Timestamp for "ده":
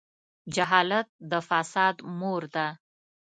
2.55-2.67